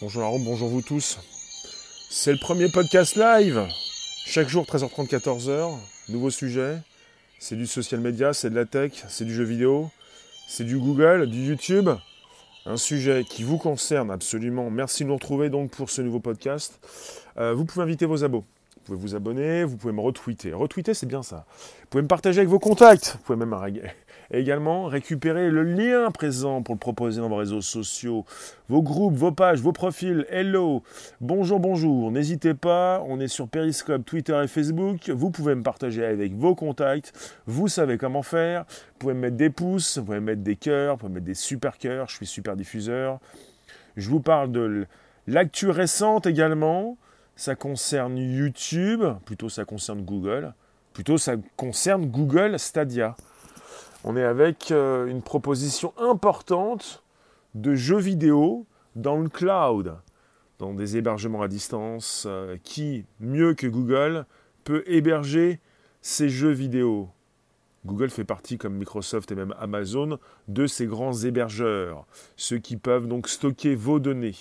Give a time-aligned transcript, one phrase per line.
[0.00, 1.18] Bonjour Aaron, bonjour vous tous.
[2.08, 3.66] C'est le premier podcast live.
[4.24, 5.78] Chaque jour 13h30, 14h.
[6.08, 6.78] Nouveau sujet.
[7.38, 9.90] C'est du social media, c'est de la tech, c'est du jeu vidéo,
[10.48, 11.90] c'est du Google, du YouTube.
[12.64, 14.70] Un sujet qui vous concerne absolument.
[14.70, 16.80] Merci de nous retrouver donc pour ce nouveau podcast.
[17.36, 18.44] Euh, vous pouvez inviter vos abos.
[18.90, 20.52] Vous pouvez vous abonner, vous pouvez me retweeter.
[20.52, 21.46] Retweeter, c'est bien ça.
[21.82, 23.18] Vous pouvez me partager avec vos contacts.
[23.18, 23.54] Vous pouvez même
[24.32, 28.24] également récupérer le lien présent pour le proposer dans vos réseaux sociaux,
[28.68, 30.26] vos groupes, vos pages, vos profils.
[30.28, 30.82] Hello,
[31.20, 32.10] bonjour, bonjour.
[32.10, 35.08] N'hésitez pas, on est sur Periscope, Twitter et Facebook.
[35.08, 37.12] Vous pouvez me partager avec vos contacts.
[37.46, 38.64] Vous savez comment faire.
[38.64, 41.14] Vous pouvez me mettre des pouces, vous pouvez me mettre des cœurs, vous pouvez me
[41.14, 42.08] mettre des super cœurs.
[42.08, 43.20] Je suis super diffuseur.
[43.96, 44.88] Je vous parle de
[45.28, 46.96] l'actu récente également
[47.40, 50.52] ça concerne YouTube, plutôt ça concerne Google,
[50.92, 53.16] plutôt ça concerne Google Stadia.
[54.04, 57.02] On est avec euh, une proposition importante
[57.54, 59.96] de jeux vidéo dans le cloud,
[60.58, 64.26] dans des hébergements à distance, euh, qui, mieux que Google,
[64.64, 65.60] peut héberger
[66.02, 67.08] ces jeux vidéo.
[67.86, 72.04] Google fait partie, comme Microsoft et même Amazon, de ces grands hébergeurs,
[72.36, 74.36] ceux qui peuvent donc stocker vos données.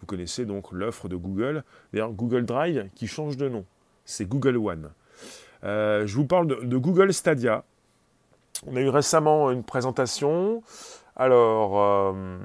[0.00, 1.64] Vous connaissez donc l'offre de Google.
[1.92, 3.64] D'ailleurs, Google Drive qui change de nom.
[4.04, 4.90] C'est Google One.
[5.64, 7.64] Euh, je vous parle de, Google Stadia.
[8.66, 10.62] On a eu récemment une présentation.
[11.16, 12.38] Alors, euh,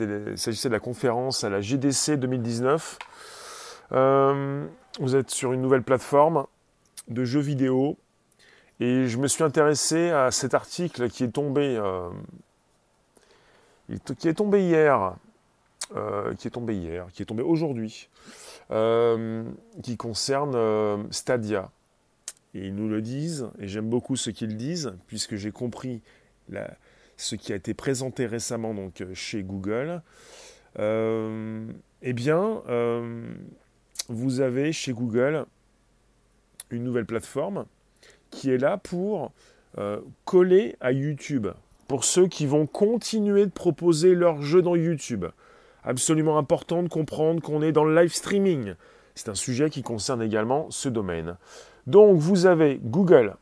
[0.00, 2.98] il s'agissait de la conférence à la GDC 2019.
[3.92, 4.66] Euh,
[4.98, 6.46] vous êtes sur une nouvelle plateforme
[7.08, 7.96] de jeux vidéo.
[8.80, 11.78] Et je me suis intéressé à cet article qui est tombé,
[14.18, 15.16] qui est tombé hier
[15.96, 18.08] euh, qui est tombé hier, qui est tombé aujourd'hui,
[18.70, 19.42] euh,
[19.82, 21.72] qui concerne euh, Stadia.
[22.54, 26.00] Et ils nous le disent, et j'aime beaucoup ce qu'ils disent, puisque j'ai compris
[27.16, 30.00] ce qui a été présenté récemment donc, chez Google.
[30.78, 32.62] eh bien,
[34.08, 35.44] vous avez chez Google
[36.70, 37.66] une nouvelle plateforme
[38.30, 39.32] qui est là pour
[40.24, 41.48] coller à YouTube,
[41.88, 45.26] pour ceux qui vont continuer de proposer leurs jeux dans YouTube
[45.84, 48.74] absolument important de comprendre qu'on est dans le live streaming.
[49.14, 51.36] C'est un sujet qui concerne également ce domaine.
[51.86, 53.36] Donc vous avez Google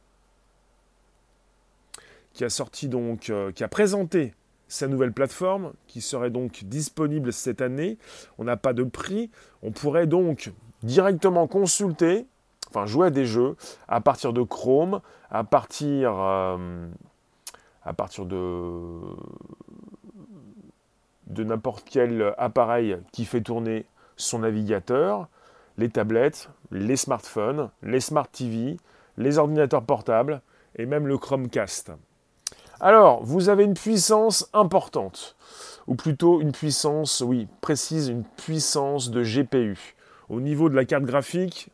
[2.39, 4.33] qui a sorti donc, euh, qui a présenté
[4.69, 7.99] sa nouvelle plateforme qui serait donc disponible cette année.
[8.39, 9.29] On n'a pas de prix.
[9.63, 10.53] On pourrait donc
[10.85, 12.27] directement consulter,
[12.69, 13.57] enfin jouer à des jeux
[13.89, 15.01] à partir de Chrome,
[15.31, 16.87] à partir, euh,
[17.83, 18.37] à partir de
[21.29, 25.29] de n'importe quel appareil qui fait tourner son navigateur,
[25.77, 28.77] les tablettes, les smartphones, les smart TV,
[29.17, 30.41] les ordinateurs portables
[30.77, 31.93] et même le Chromecast.
[32.81, 35.37] Alors, vous avez une puissance importante,
[35.87, 39.97] ou plutôt une puissance, oui, précise, une puissance de GPU.
[40.29, 41.71] Au niveau de la carte graphique,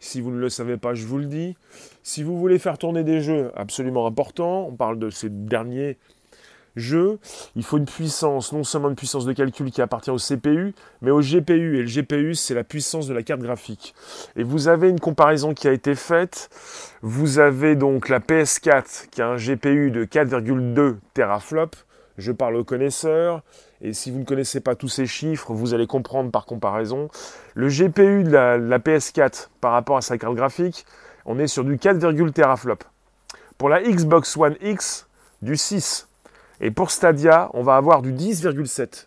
[0.00, 1.56] si vous ne le savez pas, je vous le dis,
[2.02, 5.96] si vous voulez faire tourner des jeux absolument importants, on parle de ces derniers
[6.76, 7.18] jeu,
[7.56, 11.10] il faut une puissance, non seulement une puissance de calcul qui appartient au CPU, mais
[11.10, 11.78] au GPU.
[11.78, 13.94] Et le GPU, c'est la puissance de la carte graphique.
[14.36, 16.50] Et vous avez une comparaison qui a été faite.
[17.02, 21.84] Vous avez donc la PS4 qui a un GPU de 4,2 teraflops.
[22.16, 23.42] Je parle aux connaisseurs.
[23.80, 27.08] Et si vous ne connaissez pas tous ces chiffres, vous allez comprendre par comparaison.
[27.54, 30.84] Le GPU de la, la PS4 par rapport à sa carte graphique,
[31.26, 32.86] on est sur du 4,1 teraflops.
[33.56, 35.06] Pour la Xbox One X,
[35.42, 36.08] du 6.
[36.60, 39.06] Et pour Stadia, on va avoir du 10,7.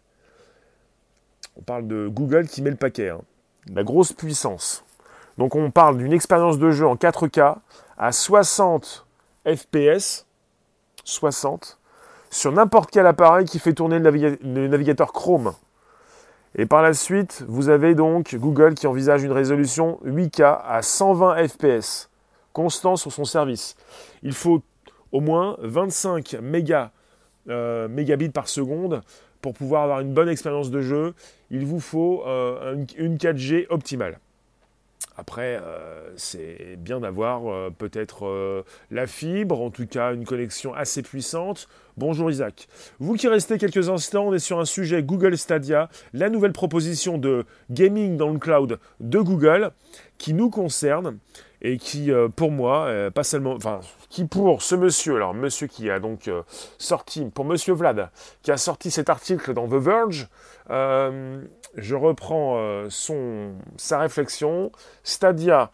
[1.57, 3.09] On parle de Google qui met le paquet.
[3.09, 3.22] Hein.
[3.73, 4.84] La grosse puissance.
[5.38, 7.57] Donc on parle d'une expérience de jeu en 4K
[7.97, 9.06] à 60
[9.45, 10.25] FPS,
[11.03, 11.78] 60,
[12.29, 15.53] sur n'importe quel appareil qui fait tourner le, navigateur Chrome.
[16.56, 21.47] Et par la suite, vous avez donc Google qui envisage une résolution 8K à 120
[21.47, 22.09] FPS,
[22.54, 23.75] constant sur son service.
[24.21, 24.62] Il faut
[25.12, 26.92] au moins 25 mégas
[27.50, 29.02] euh, mégabits par seconde
[29.42, 31.14] pour pouvoir avoir une bonne expérience de jeu,
[31.50, 34.20] il vous faut euh, une, 4G optimale.
[35.18, 41.68] Après, euh, c'est bien d'avoir peut-être la fibre, en tout cas une connexion assez puissante.
[41.98, 42.68] Bonjour Isaac.
[43.00, 47.18] Vous qui restez quelques instants, on est sur un sujet Google Stadia, la nouvelle proposition
[47.18, 49.72] de gaming dans le cloud de Google
[50.18, 51.18] qui nous concerne
[51.62, 55.68] et qui, euh, pour moi, euh, pas seulement, enfin, qui pour ce monsieur, alors monsieur
[55.68, 56.42] qui a donc euh,
[56.78, 58.10] sorti, pour monsieur Vlad,
[58.42, 60.28] qui a sorti cet article dans The Verge,
[61.78, 64.72] je reprends son, sa réflexion.
[65.04, 65.72] Stadia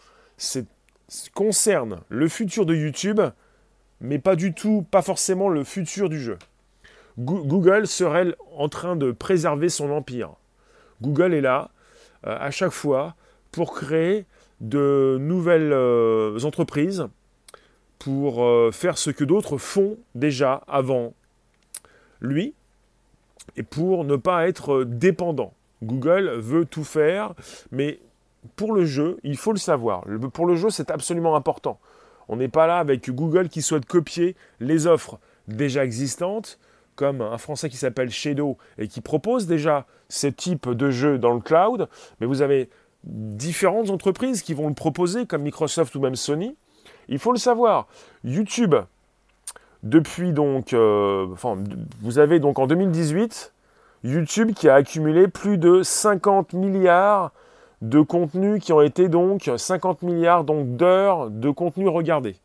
[1.33, 3.21] concerne le futur de YouTube,
[4.01, 6.37] mais pas du tout, pas forcément le futur du jeu.
[7.17, 10.31] Google serait en train de préserver son empire.
[11.01, 11.69] Google est là
[12.23, 13.15] à chaque fois
[13.51, 14.25] pour créer
[14.61, 15.73] de nouvelles
[16.45, 17.07] entreprises,
[17.99, 21.13] pour faire ce que d'autres font déjà avant
[22.21, 22.53] lui,
[23.55, 25.53] et pour ne pas être dépendant.
[25.83, 27.33] Google veut tout faire,
[27.71, 27.99] mais
[28.55, 30.05] pour le jeu, il faut le savoir.
[30.33, 31.79] Pour le jeu, c'est absolument important.
[32.27, 36.59] On n'est pas là avec Google qui souhaite copier les offres déjà existantes,
[36.95, 41.33] comme un Français qui s'appelle Shadow et qui propose déjà ce type de jeu dans
[41.33, 41.87] le cloud,
[42.19, 42.69] mais vous avez
[43.03, 46.55] différentes entreprises qui vont le proposer, comme Microsoft ou même Sony.
[47.09, 47.87] Il faut le savoir.
[48.23, 48.75] YouTube,
[49.83, 51.57] depuis donc, euh, enfin,
[52.01, 53.53] vous avez donc en 2018
[54.03, 57.31] YouTube qui a accumulé plus de 50 milliards
[57.81, 62.35] de contenus qui ont été donc 50 milliards d'heures de contenus regardés.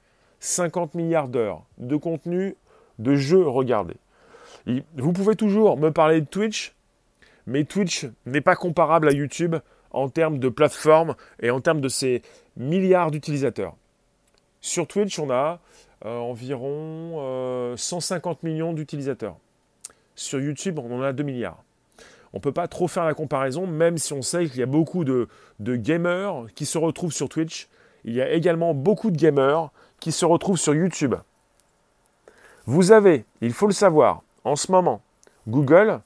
[0.40, 2.54] 50 milliards d'heures de contenus
[2.98, 3.96] de jeux regardés.
[4.96, 6.74] vous pouvez toujours me parler de Twitch,
[7.46, 9.56] mais Twitch n'est pas comparable à YouTube
[9.92, 12.22] en termes de plateforme et en termes de ses
[12.56, 13.74] milliards d'utilisateurs.
[14.60, 15.60] Sur Twitch, on a
[16.04, 19.36] euh, environ 150 euh, millions d'utilisateurs.
[20.14, 21.62] Sur YouTube, on en a 2 milliards.
[22.32, 24.66] On ne peut pas trop faire la comparaison, même si on sait qu'il y a
[24.66, 25.28] beaucoup de,
[25.60, 27.68] gamers qui se retrouvent sur Twitch.
[28.04, 31.14] Il y a également beaucoup de gamers qui se retrouvent sur YouTube.
[32.66, 35.02] Vous avez, il faut le savoir, en ce moment,
[35.46, 36.00] Google,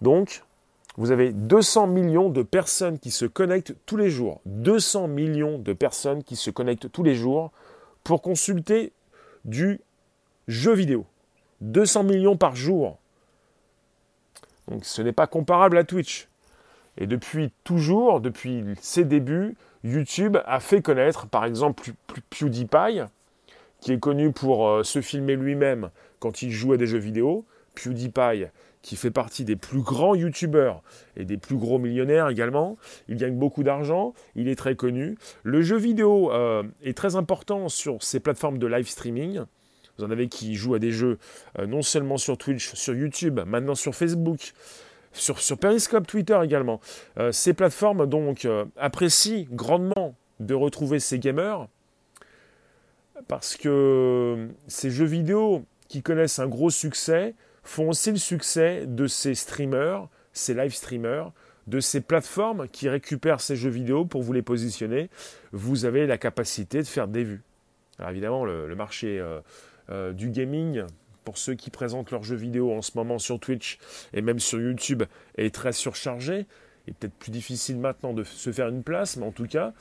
[0.00, 0.43] donc,
[0.96, 4.40] vous avez 200 millions de personnes qui se connectent tous les jours.
[4.46, 7.50] 200 millions de personnes qui se connectent tous les jours
[8.04, 8.92] pour consulter
[9.44, 9.80] du
[10.46, 11.04] jeu vidéo.
[11.62, 12.98] 200 millions par jour.
[14.68, 16.28] Donc ce n'est pas comparable à Twitch.
[16.96, 21.90] Et depuis toujours, depuis ses débuts, YouTube a fait connaître, par exemple,
[22.30, 23.02] PewDiePie,
[23.80, 27.44] qui est connu pour euh, se filmer lui-même quand il joue à des jeux vidéo.
[27.74, 28.46] PewDiePie,
[28.84, 30.82] qui fait partie des plus grands YouTubeurs
[31.16, 32.76] et des plus gros millionnaires également.
[33.08, 35.16] Il gagne beaucoup d'argent, il est très connu.
[35.42, 39.40] Le jeu vidéo euh, est très important sur ces plateformes de live streaming.
[39.96, 41.18] Vous en avez qui jouent à des jeux
[41.58, 44.52] euh, non seulement sur Twitch, sur YouTube, maintenant sur Facebook,
[45.14, 46.82] sur, Periscope, Twitter également.
[47.18, 48.46] Euh, ces plateformes donc
[48.76, 51.68] apprécient grandement de retrouver ces gamers
[53.28, 57.34] parce que ces jeux vidéo qui connaissent un gros succès
[57.64, 61.32] font aussi le succès de ces streamers, ces live streamers,
[61.66, 65.08] de ces plateformes qui récupèrent ces jeux vidéo pour vous les positionner.
[65.52, 67.42] Vous avez la capacité de faire des vues.
[67.98, 69.22] Alors évidemment, le, marché
[69.90, 70.84] euh, du gaming,
[71.24, 73.78] pour ceux qui présentent leurs jeux vidéo en ce moment sur Twitch
[74.12, 75.04] et même sur YouTube,
[75.36, 76.46] est très surchargé.
[76.86, 79.72] Il est peut-être plus difficile maintenant de se faire une place, mais en tout cas,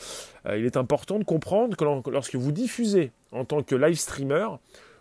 [0.46, 4.48] euh, il est important de comprendre que lorsque vous diffusez en tant que live streamer,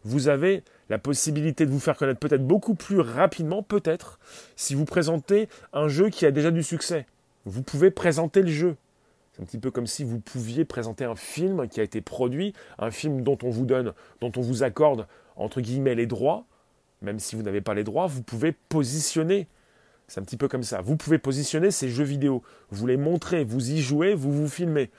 [0.04, 4.18] vous avez la possibilité de vous faire connaître peut-être beaucoup plus rapidement, peut-être,
[4.56, 7.06] si vous présentez un jeu qui a déjà du succès.
[7.46, 8.76] Vous pouvez présenter le jeu.
[9.32, 12.52] C'est un petit peu comme si vous pouviez présenter un film qui a été produit,
[12.78, 15.06] un film dont on vous donne, dont on vous accorde,
[15.36, 16.44] entre guillemets, les droits.
[17.00, 19.46] Même si vous n'avez pas les droits, vous pouvez positionner.
[20.08, 20.82] C'est un petit peu comme ça.
[20.82, 22.42] Vous pouvez positionner ces jeux vidéo.
[22.70, 24.90] Vous les montrez, vous y jouez, vous vous filmez.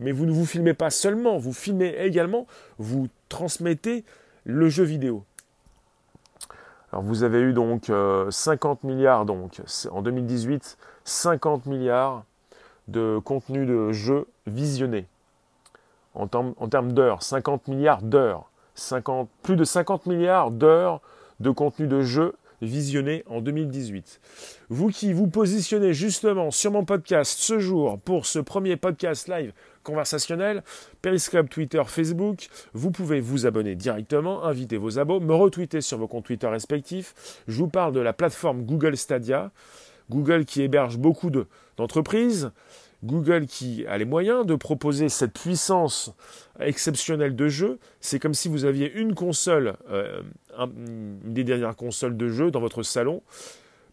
[0.00, 4.02] Mais vous ne vous filmez pas seulement, vous filmez également, vous transmettez
[4.44, 5.24] le jeu vidéo.
[7.02, 7.90] Vous avez eu donc
[8.30, 9.60] 50 euh, milliards donc
[9.90, 12.24] en 2018, 50 milliards
[12.88, 15.06] de contenu de jeux visionnés.
[16.14, 18.50] En, termes d'heures, 50 milliards d'heures.
[19.42, 21.00] plus de 50 milliards d'heures
[21.40, 24.20] de contenu de jeux visionnés en 2018.
[24.68, 29.52] Vous qui vous positionnez justement sur mon podcast ce jour pour ce premier podcast live
[29.82, 30.64] conversationnel,
[31.00, 36.08] Periscope, Twitter, Facebook, vous pouvez vous abonner directement, inviter vos abos, me retweeter sur vos
[36.08, 37.42] comptes Twitter respectifs.
[37.46, 39.52] Je vous parle de la plateforme Google Stadia.
[40.10, 41.30] Google qui héberge beaucoup
[41.76, 42.50] d'entreprises,
[43.04, 46.12] Google qui a les moyens de proposer cette puissance
[46.60, 47.78] exceptionnelle de jeu.
[48.00, 50.22] C'est comme si vous aviez une console, euh,
[50.68, 53.22] des dernières consoles de jeu dans votre salon,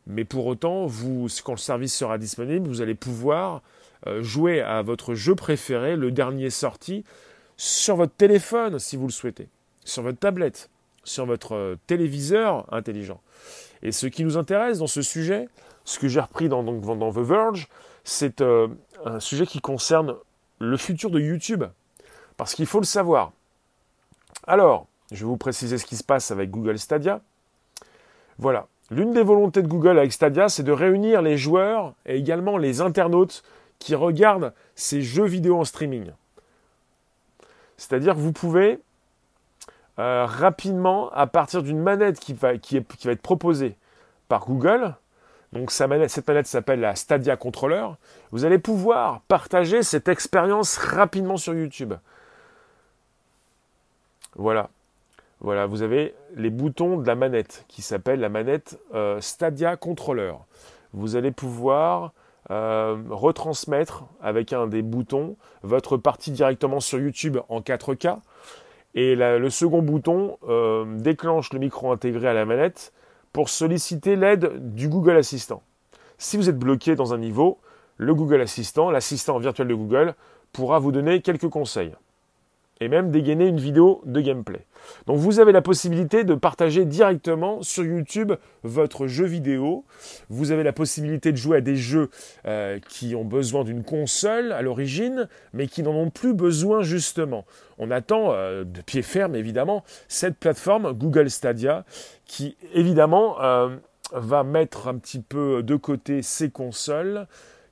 [0.07, 3.61] mais pour autant, vous, quand le service sera disponible, vous allez pouvoir
[4.07, 7.05] euh, jouer à votre jeu préféré, le dernier sorti,
[7.55, 9.47] sur votre téléphone si vous le souhaitez,
[9.85, 10.69] sur votre tablette,
[11.05, 13.21] sur votre euh, téléviseur intelligent.
[13.81, 15.47] Et ce qui nous intéresse dans ce sujet,
[15.85, 17.67] ce que j'ai repris dans, dans, The Verge,
[18.03, 18.67] c'est euh,
[19.05, 20.15] un sujet qui concerne
[20.59, 21.63] le futur de YouTube.
[22.35, 23.31] Parce qu'il faut le savoir.
[24.47, 27.21] Alors, je vais vous préciser ce qui se passe avec Google Stadia.
[28.37, 28.67] Voilà.
[28.91, 32.81] L'une des volontés de Google avec Stadia, c'est de réunir les joueurs et également les
[32.81, 33.43] internautes
[33.79, 36.11] qui regardent ces jeux vidéo en streaming.
[37.77, 38.79] C'est-à-dire que vous pouvez
[39.99, 43.75] euh, rapidement, à partir d'une manette qui va, qui, qui va être proposée
[44.27, 44.95] par Google,
[45.51, 47.87] Donc cette manette s'appelle la Stadia Controller.
[48.31, 51.93] Vous allez pouvoir partager cette expérience rapidement sur YouTube.
[54.35, 54.69] Voilà.
[55.43, 60.35] Voilà, vous avez les boutons de la manette qui s'appelle la manette euh, Stadia Controller.
[60.93, 62.13] Vous allez pouvoir
[62.49, 68.19] euh, retransmettre avec un des boutons votre partie directement sur YouTube en 4K.
[68.95, 72.93] Et le second bouton euh, déclenche le micro intégré à la manette
[73.33, 75.61] pour solliciter l'aide du Google Assistant.
[76.17, 77.57] Si vous êtes bloqué dans un niveau,
[77.97, 80.15] le Google Assistant, l'assistant virtuel de Google,
[80.53, 81.91] pourra vous donner quelques conseils
[82.79, 84.65] et même dégainer une vidéo de gameplay.
[85.07, 89.85] Donc vous avez la possibilité de partager directement sur YouTube votre jeu vidéo.
[90.29, 92.09] Vous avez la possibilité de jouer à des jeux
[92.45, 97.45] euh, qui ont besoin d'une console à l'origine, mais qui n'en ont plus besoin justement.
[97.77, 101.85] On attend euh, de pied ferme évidemment cette plateforme Google Stadia
[102.25, 103.75] qui évidemment euh,
[104.11, 107.27] va mettre un petit peu de côté ces consoles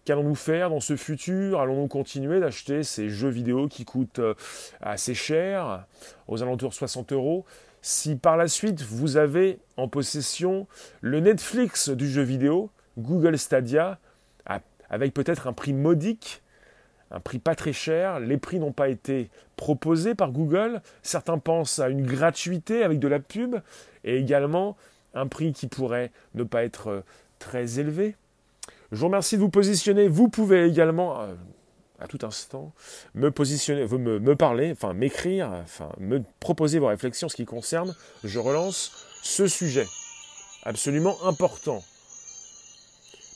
[0.06, 1.62] Qu'allons-nous faire dans ce futur?
[1.62, 4.34] Allons-nous continuer d'acheter ces jeux vidéo qui coûtent euh,
[4.82, 5.86] assez cher,
[6.28, 7.46] aux alentours de 60 euros?
[7.84, 10.68] Si par la suite vous avez en possession
[11.02, 14.00] le Netflix du jeu vidéo, Google Stadia,
[14.92, 16.42] avec peut-être un prix modique,
[17.12, 21.80] un prix pas très cher, les prix n'ont pas été proposés par Google, certains pensent
[21.80, 23.56] à une gratuité avec de la pub,
[24.04, 24.76] et également
[25.14, 27.02] un prix qui pourrait ne pas être euh,
[27.40, 28.16] très élevé.
[28.92, 30.08] Je vous remercie de vous positionner.
[30.08, 31.34] Vous pouvez également, euh,
[32.00, 32.74] à tout instant,
[33.14, 37.46] me positionner, me, me parler, enfin m'écrire, enfin me proposer vos réflexions en ce qui
[37.46, 37.96] concerne.
[38.24, 38.92] Je relance
[39.24, 39.88] ce sujet
[40.64, 41.84] absolument important.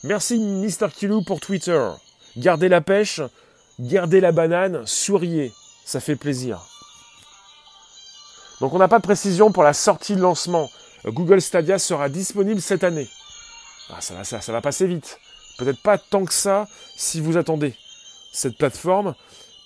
[0.04, 1.88] Merci Mister Kilou pour Twitter.
[2.36, 3.20] Gardez la pêche,
[3.78, 5.52] gardez la banane, souriez,
[5.84, 6.60] ça fait plaisir.
[8.60, 10.68] Donc on n'a pas de précision pour la sortie de lancement.
[11.04, 13.08] Google Stadia sera disponible cette année.
[13.90, 15.18] Ah, ça, va, ça, ça va passer vite.
[15.58, 17.74] Peut-être pas tant que ça si vous attendez
[18.32, 19.14] cette plateforme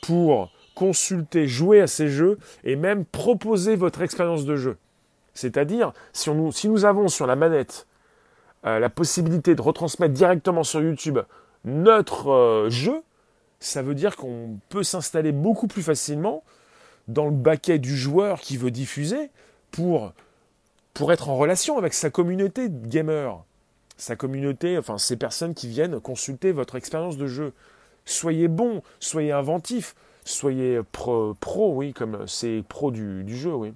[0.02, 4.78] pour consulter, jouer à ces jeux et même proposer votre expérience de jeu.
[5.34, 7.86] C'est-à-dire, si, nous, avons sur la manette
[8.64, 11.18] euh, la possibilité de retransmettre directement sur YouTube
[11.64, 13.02] notre euh, jeu,
[13.58, 16.42] ça veut dire qu'on peut s'installer beaucoup plus facilement
[17.08, 19.30] dans le baquet du joueur qui veut diffuser
[19.70, 20.12] pour,
[20.94, 23.42] pour être en relation avec sa communauté de gamers
[24.00, 27.52] sa communauté, enfin ces personnes qui viennent consulter votre expérience de jeu.
[28.06, 33.74] Soyez bon, soyez inventif, soyez pro, pro oui, comme c'est pro du, jeu, oui.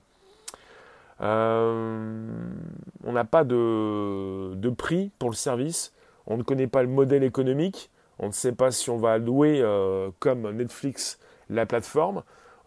[1.20, 2.26] Euh,
[3.04, 5.92] on n'a pas de, prix pour le service,
[6.26, 9.60] on ne connaît pas le modèle économique, on ne sait pas si on va louer
[9.60, 11.18] euh, comme Netflix
[11.50, 12.22] la plateforme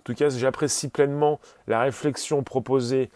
[0.07, 3.09] tout cas, j'apprécie pleinement la réflexion proposée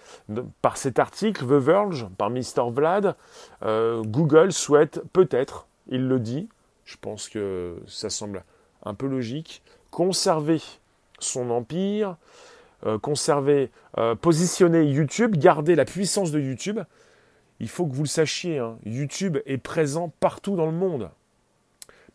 [0.62, 2.70] par cet article, The Verge, par Mr.
[2.70, 3.16] Vlad.
[3.64, 6.50] Euh, Google souhaite peut-être, il le dit,
[6.84, 8.44] je pense que ça semble
[8.84, 10.62] un peu logique, conserver
[11.20, 12.18] son empire,
[12.86, 16.82] euh, conserver, euh, positionner YouTube, garder la puissance de YouTube.
[17.62, 21.10] Il faut que vous le sachiez, hein, YouTube est présent partout dans le monde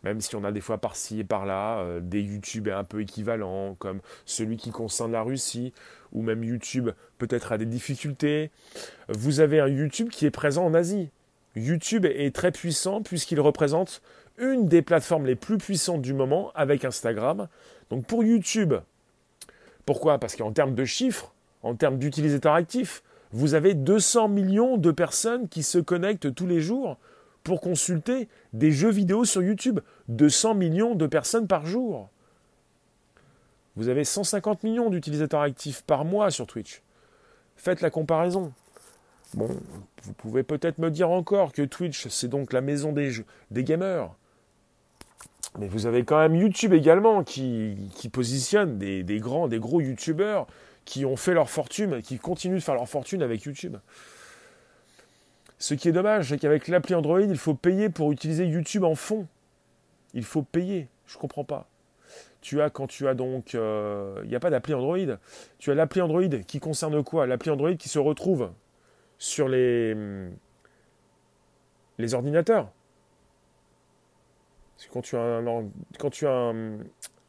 [0.07, 3.75] même si on a des fois par-ci et par-là euh, des YouTube un peu équivalents,
[3.75, 5.73] comme celui qui concerne la Russie,
[6.13, 8.49] ou même YouTube peut-être a des difficultés.
[9.09, 11.09] Vous avez un YouTube qui est présent en Asie.
[11.57, 14.01] YouTube est très puissant puisqu'il représente
[14.37, 17.49] une des plateformes les plus puissantes du moment avec Instagram.
[17.89, 18.75] Donc pour YouTube,
[19.85, 20.19] pourquoi?
[20.19, 21.33] Parce qu'en termes de chiffres,
[21.63, 26.61] en termes d'utilisateurs actifs, vous avez 200 millions de personnes qui se connectent tous les
[26.61, 26.97] jours
[27.47, 29.79] pour consulter des jeux vidéo sur YouTube.
[30.09, 32.09] 200 millions de personnes par jour.
[33.75, 36.81] Vous avez 150 millions d'utilisateurs actifs par mois sur Twitch.
[37.57, 38.51] Faites la comparaison.
[39.33, 39.47] Bon,
[40.03, 43.13] vous pouvez peut-être me dire encore que Twitch, c'est donc la maison des,
[43.51, 44.09] gamers.
[45.59, 50.47] Mais vous avez quand même YouTube également qui, positionne des, des, grands, des gros YouTubeurs
[50.85, 53.75] qui ont fait leur fortune, qui continuent de faire leur fortune avec YouTube.
[55.59, 58.95] Ce qui est dommage, c'est qu'avec l'appli Android, il faut payer pour utiliser YouTube en
[58.95, 59.27] fond.
[60.17, 60.87] Il faut payer.
[61.05, 61.69] Je comprends pas.
[62.41, 63.53] Tu as, quand tu as donc.
[63.53, 64.97] Euh, il n'y a pas d'appli Android.
[65.59, 67.27] Tu as l'appli Android qui concerne quoi?
[67.27, 68.49] L'appli Android qui se retrouve
[69.19, 69.95] sur les,
[71.99, 72.71] les ordinateurs.
[74.91, 75.65] quand tu as, un,
[75.99, 76.53] quand tu as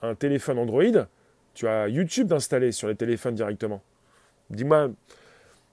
[0.02, 1.07] un, téléphone Android,
[1.52, 3.83] tu as YouTube d'installer sur les téléphones directement.
[4.49, 4.88] Dis-moi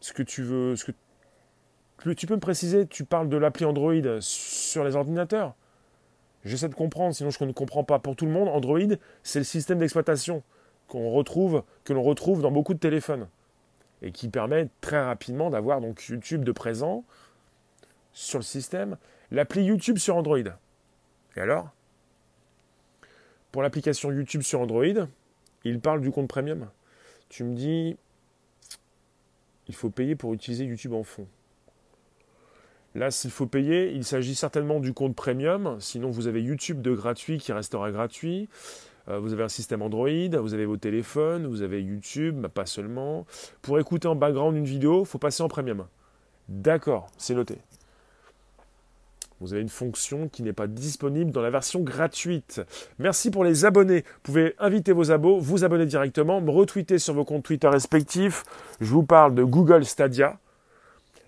[0.01, 4.19] ce que tu veux, ce que tu peux me préciser, tu parles de l'appli Android
[4.19, 5.55] sur les ordinateurs?
[6.45, 7.99] J'essaie de comprendre, sinon je ne comprends pas.
[7.99, 8.79] Pour tout le monde, Android,
[9.23, 10.43] c'est le système d'exploitation
[10.87, 13.27] qu'on retrouve, que l'on retrouve dans beaucoup de téléphones
[14.03, 17.03] et qui permet très rapidement d'avoir donc YouTube de présent
[18.13, 18.97] sur le système
[19.31, 20.37] L'appli YouTube sur Android.
[20.37, 21.69] Et alors?
[23.51, 25.07] Pour l'application YouTube sur Android,
[25.63, 26.69] il parle du compte premium.
[27.29, 27.97] Tu me dis,
[29.67, 31.27] il faut payer pour utiliser YouTube en fond.
[32.95, 35.75] Là, s'il faut payer, il s'agit certainement du compte premium.
[35.79, 38.47] Sinon, vous avez YouTube de gratuit qui restera gratuit.
[39.09, 40.09] Euh, vous avez un système Android,
[40.39, 43.25] vous avez vos téléphones, vous avez YouTube, mais pas seulement.
[43.61, 45.85] Pour écouter en background une vidéo, il faut passer en premium.
[46.47, 47.57] D'accord, c'est noté.
[49.41, 52.61] Vous avez une fonction qui n'est pas disponible dans la version gratuite.
[52.99, 54.01] Merci pour les abonnés.
[54.01, 58.45] Vous pouvez inviter vos abos, vous abonner directement, me retweeter sur vos comptes Twitter respectifs.
[58.79, 60.39] Je vous parle de Google Stadia,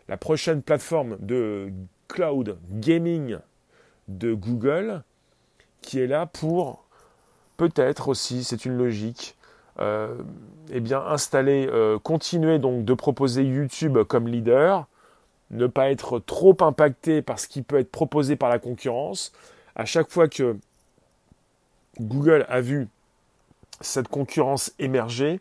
[0.07, 1.71] la prochaine plateforme de
[2.07, 3.37] cloud gaming
[4.07, 5.03] de Google,
[5.81, 6.85] qui est là pour
[7.57, 9.35] peut-être aussi, c'est une logique,
[9.79, 10.15] euh,
[10.71, 14.87] eh bien installer, euh, continuer donc de proposer YouTube comme leader
[15.51, 19.31] ne pas être trop impacté par ce qui peut être proposé par la concurrence.
[19.75, 20.57] À chaque fois que
[21.99, 22.87] Google a vu
[23.79, 25.39] cette concurrence émerger,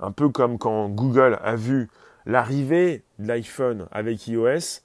[0.00, 1.88] un peu comme quand Google a vu
[2.26, 4.80] l'arrivée de l'iPhone avec iOS,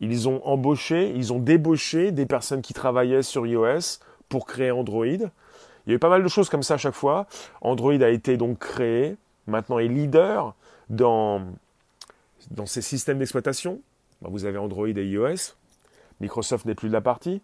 [0.00, 5.06] ils ont embauché, ils ont débauché des personnes qui travaillaient sur iOS pour créer Android.
[5.06, 7.26] Il y a eu pas mal de choses comme ça à chaque fois.
[7.60, 9.16] Android a été donc créé,
[9.46, 10.54] maintenant est leader
[10.90, 11.42] dans,
[12.50, 13.80] dans ces systèmes d'exploitation.
[14.20, 15.54] Bah, vous avez Android et iOS.
[16.20, 17.40] Microsoft n'est plus de la partie.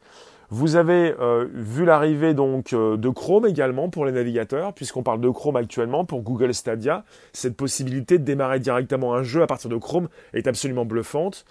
[0.55, 5.23] Vous avez euh, vu l'arrivée donc euh, de Chrome également pour les navigateurs, puisqu'on parle
[5.23, 7.07] de Chrome actuellement pour Google Stadia.
[7.33, 11.47] Cette possibilité de démarrer directement un jeu à partir de Chrome est absolument bluffante.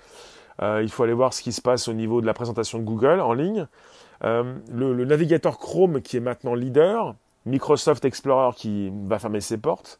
[0.61, 2.83] Euh, il faut aller voir ce qui se passe au niveau de la présentation de
[2.83, 3.65] Google en ligne.
[4.21, 7.15] le, navigateur Chrome qui est maintenant leader,
[7.47, 9.97] Microsoft Explorer qui va fermer ses portes.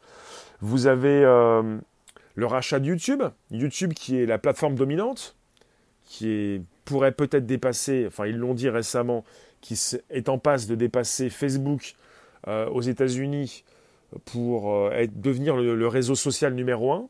[0.60, 5.34] Vous avez le rachat de YouTube, YouTube qui est la plateforme dominante,
[6.04, 9.24] qui pourrait peut-être dépasser, enfin ils l'ont dit récemment,
[9.62, 9.78] qui
[10.10, 11.94] est en passe de dépasser Facebook
[12.48, 13.64] euh, aux États-Unis
[14.26, 17.08] pour euh, devenir le, réseau social numéro un.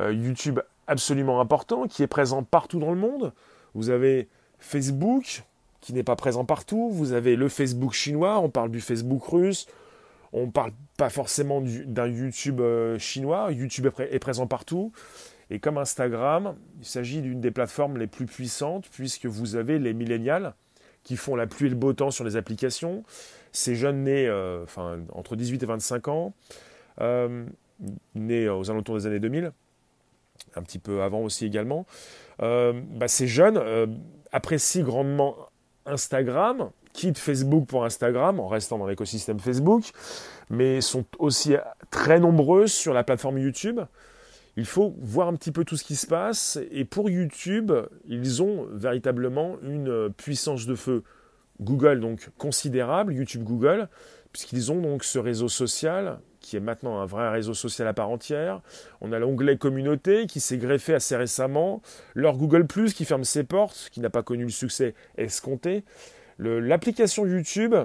[0.00, 3.32] Euh, YouTube absolument important, qui est présent partout dans le monde.
[3.74, 4.28] Vous avez
[4.60, 5.42] Facebook,
[5.80, 6.90] qui n'est pas présent partout.
[6.92, 9.66] Vous avez le Facebook chinois, on parle du Facebook russe,
[10.32, 12.62] on ne parle pas forcément d'un YouTube
[12.98, 13.50] chinois.
[13.50, 14.92] YouTube est, présent partout.
[15.52, 19.92] Et comme Instagram, il s'agit d'une des plateformes les plus puissantes puisque vous avez les
[19.92, 20.54] millénials
[21.04, 23.04] qui font la pluie et le beau temps sur les applications.
[23.52, 24.64] Ces jeunes nés euh,
[25.12, 26.32] entre 18 et 25 ans,
[27.02, 27.44] euh,
[28.14, 29.52] nés aux alentours des années 2000,
[30.56, 31.84] un petit peu avant aussi également,
[32.38, 33.60] bah, ces jeunes
[34.32, 35.36] apprécient grandement
[35.84, 39.84] Instagram, quittent Facebook pour Instagram en restant dans l'écosystème Facebook,
[40.48, 41.56] mais sont aussi
[41.90, 43.80] très nombreux sur la plateforme YouTube.
[44.56, 46.58] Il faut voir un petit peu tout ce qui se passe.
[46.70, 47.72] Et pour YouTube,
[48.06, 51.02] ils ont véritablement une puissance de feu
[51.60, 53.88] Google, donc considérable, YouTube Google,
[54.32, 58.10] puisqu'ils ont donc ce réseau social qui est maintenant un vrai réseau social à part
[58.10, 58.60] entière.
[59.00, 61.82] On a l'onglet communauté qui s'est greffé assez récemment,
[62.14, 65.84] leur Google Plus qui ferme ses portes, qui n'a pas connu le succès escompté.
[66.38, 67.76] L'application YouTube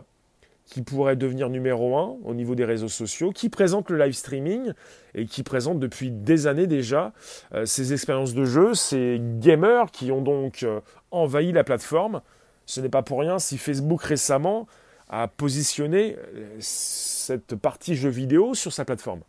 [0.67, 4.73] qui pourrait devenir numéro un au niveau des réseaux sociaux, qui présente le live streaming
[5.15, 7.13] et qui présente depuis des années déjà
[7.53, 12.21] euh, ces expériences de jeu, ces gamers qui ont donc euh, envahi la plateforme.
[12.65, 14.67] Ce n'est pas pour rien si Facebook récemment
[15.09, 19.21] a positionné euh, cette partie jeux vidéo sur sa plateforme,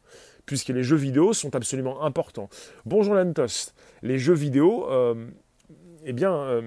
[0.45, 2.51] puisque les jeux vidéo sont absolument importants.
[2.85, 3.73] Bonjour Lantos,
[4.03, 4.89] les jeux vidéo,
[6.05, 6.63] eh bien,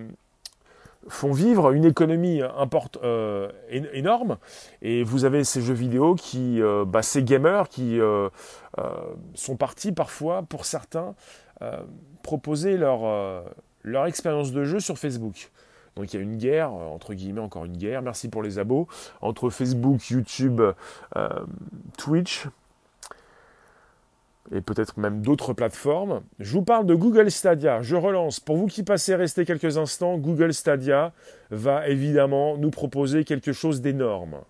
[1.07, 2.41] font vivre une économie
[3.03, 4.37] euh, énorme.
[4.81, 8.29] Et vous avez ces jeux vidéo qui, euh, bah, ces gamers qui euh,
[9.33, 11.15] sont partis parfois, pour certains,
[12.23, 13.01] proposer leur,
[13.83, 15.51] leur expérience de jeu sur Facebook.
[15.95, 18.87] Donc il y a une guerre, entre guillemets encore une guerre, merci pour les abos,
[19.21, 20.59] entre Facebook, YouTube,
[21.99, 22.47] Twitch,
[24.53, 26.21] et peut-être même d'autres plateformes.
[26.39, 27.81] Je vous parle de Google Stadia.
[27.81, 28.39] Je relance.
[28.39, 31.13] Pour vous qui passez rester quelques instants, Google Stadia
[31.51, 34.41] va évidemment nous proposer quelque chose d'énorme.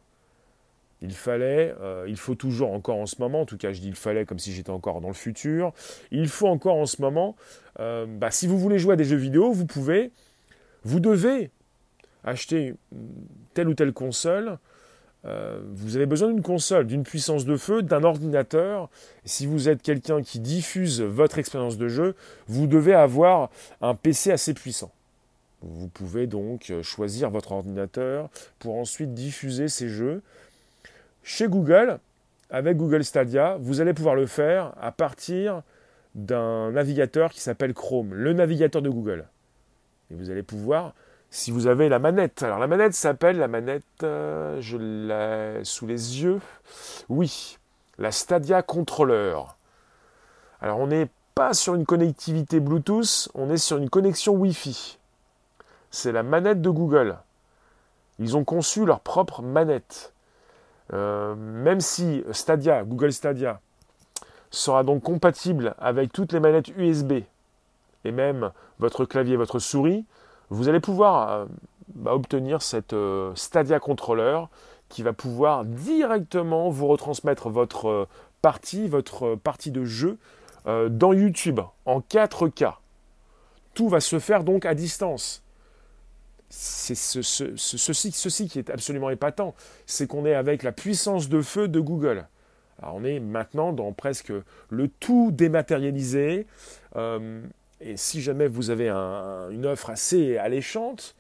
[1.03, 3.87] Il fallait, euh, il faut toujours encore en ce moment, en tout cas je dis
[3.87, 5.73] il fallait comme si j'étais encore dans le futur,
[6.11, 7.35] il faut encore en ce moment,
[7.79, 10.11] euh, bah, si vous voulez jouer à des jeux vidéo, vous pouvez,
[10.83, 11.49] vous devez
[12.23, 12.75] acheter
[13.55, 14.59] telle ou telle console
[15.25, 18.89] euh, vous avez besoin d'une console, d'une puissance de feu, d'un ordinateur.
[19.23, 22.15] Si vous êtes quelqu'un qui diffuse votre expérience de jeu,
[22.47, 23.49] vous devez avoir
[23.81, 24.91] un PC assez puissant.
[25.61, 30.21] Vous pouvez donc euh, choisir votre ordinateur pour ensuite diffuser ces jeux.
[31.23, 31.99] Chez Google,
[32.49, 35.61] avec Google Stadia, vous allez pouvoir le faire à partir
[36.15, 39.25] d'un navigateur qui s'appelle Chrome, le navigateur de Google.
[40.09, 40.93] Et vous allez pouvoir,
[41.31, 45.87] si vous avez la manette, alors la manette s'appelle la manette, euh, je l'ai sous
[45.87, 46.41] les yeux,
[47.07, 47.57] oui,
[47.97, 49.37] la Stadia Controller.
[50.61, 54.97] Alors on n'est pas sur une connectivité Bluetooth, on est sur une connexion Wi-Fi.
[55.89, 57.17] C'est la manette de Google.
[58.19, 60.11] Ils ont conçu leur propre manette.
[60.91, 63.61] Euh, même si Stadia, Google Stadia,
[64.51, 67.23] sera donc compatible avec toutes les manettes USB
[68.03, 70.05] et même votre clavier, votre souris,
[70.51, 71.45] vous allez pouvoir euh,
[71.95, 74.41] bah, obtenir cette euh, Stadia Controller
[74.89, 78.07] qui va pouvoir directement vous retransmettre votre
[78.41, 80.17] partie, votre partie de jeu
[80.65, 82.73] dans YouTube en 4K.
[83.73, 85.41] Tout va se faire donc à distance
[86.51, 91.79] c'est ceci, qui est absolument épatant, c'est qu'on est avec la puissance de feu de
[91.79, 92.25] Google.
[92.83, 94.33] On est maintenant dans presque
[94.69, 96.47] le tout dématérialisé.
[96.95, 97.41] Euh,
[97.81, 101.15] et si jamais vous avez une offre assez alléchante,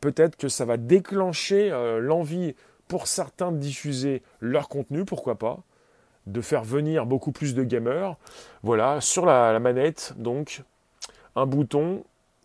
[0.00, 2.54] peut-être que ça va déclencher euh, l'envie
[2.88, 5.60] pour certains de diffuser leur contenu, pourquoi pas,
[6.26, 8.16] de faire venir beaucoup plus de gamers.
[8.62, 10.62] Voilà, sur la manette, donc,
[11.36, 12.04] un bouton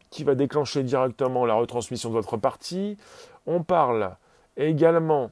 [0.09, 2.97] qui va déclencher directement la retransmission de votre partie.
[3.45, 4.15] On parle
[4.57, 5.31] également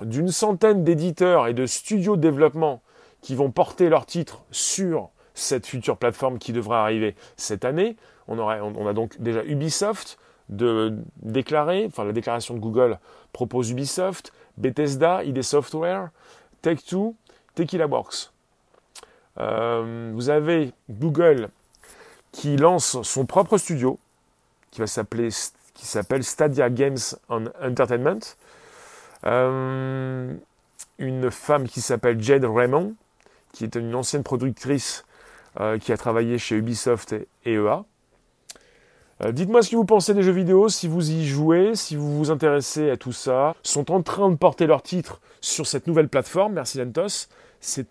[0.00, 2.80] d'une centaine d'éditeurs et de studios de développement
[3.20, 7.96] qui vont porter leurs titres sur cette future plateforme qui devra arriver cette année.
[8.28, 10.18] On, on a donc déjà Ubisoft
[10.48, 12.98] de déclarer, enfin la déclaration de Google
[13.32, 16.10] propose Ubisoft, Bethesda, ID Software,
[16.62, 17.14] Tech2,
[17.54, 18.30] Tequila Works.
[19.38, 21.48] Euh, vous avez Google
[22.32, 23.98] qui lance son propre studio,
[24.70, 25.30] qui va s'appeler
[25.74, 28.20] qui s'appelle Stadia Games and Entertainment.
[29.24, 30.34] Euh,
[30.98, 32.94] une femme qui s'appelle Jade Raymond,
[33.52, 35.04] qui est une ancienne productrice
[35.60, 37.84] euh, qui a travaillé chez Ubisoft et EA.
[39.22, 42.16] Euh, dites-moi ce que vous pensez des jeux vidéo, si vous y jouez, si vous
[42.16, 43.54] vous intéressez à tout ça.
[43.62, 47.28] Sont en train de porter leur titre sur cette nouvelle plateforme, merci Lentos.
[47.60, 47.86] C'est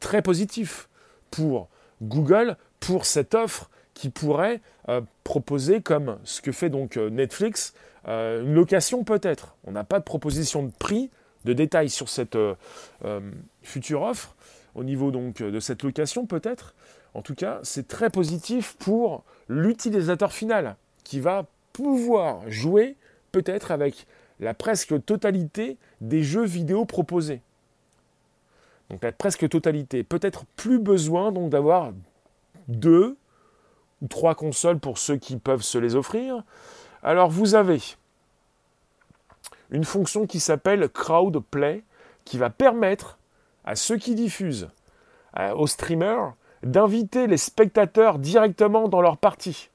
[0.00, 0.88] très positif
[1.30, 1.68] pour
[2.02, 7.74] Google, pour cette offre qui pourrait euh, proposer, comme ce que fait donc Netflix,
[8.06, 9.54] une location peut-être.
[9.64, 11.10] On n'a pas de proposition de prix,
[11.44, 12.36] de détails sur cette
[13.62, 14.34] future offre,
[14.74, 16.74] au niveau donc de cette location peut-être.
[17.14, 22.96] En tout cas, c'est très positif pour l'utilisateur final, qui va pouvoir jouer
[23.32, 24.06] peut-être avec
[24.40, 27.40] la presque totalité des jeux vidéo proposés.
[28.90, 30.02] Donc la presque totalité.
[30.02, 31.92] Peut-être plus besoin donc d'avoir
[32.68, 33.16] deux,
[34.10, 36.42] trois consoles pour ceux qui peuvent se les offrir.
[37.02, 37.80] Alors vous avez
[39.70, 41.82] une fonction qui s'appelle Crowd Play
[42.24, 43.18] qui va permettre
[43.64, 44.68] à ceux qui diffusent,
[45.56, 49.70] aux streamers, d'inviter les spectateurs directement dans leur partie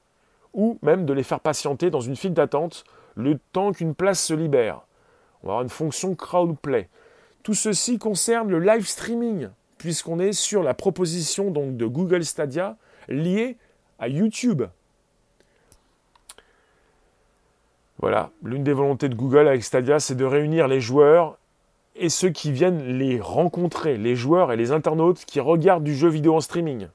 [0.52, 4.34] ou même de les faire patienter dans une file d'attente le temps qu'une place se
[4.34, 4.82] libère.
[5.42, 6.88] On va avoir une fonction Crowd Play.
[7.42, 9.48] Tout ceci concerne le live streaming,
[9.78, 12.76] puisqu'on est sur la proposition donc de Google Stadia
[13.08, 13.56] liée
[13.98, 14.64] à YouTube.
[17.98, 21.36] Voilà, l'une des volontés de Google avec Stadia, c'est de réunir les joueurs
[21.96, 26.08] et ceux qui viennent les rencontrer, les joueurs et les internautes qui regardent du jeu
[26.08, 26.88] vidéo en streaming.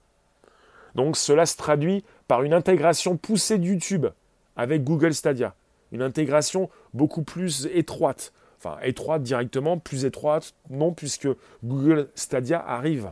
[0.96, 4.08] Donc cela se traduit par une intégration poussée de YouTube
[4.56, 5.54] avec Google Stadia.
[5.92, 8.32] Une intégration beaucoup plus étroite.
[8.58, 11.28] Enfin, étroite directement, plus étroite, non, puisque
[11.64, 13.12] Google Stadia arrive.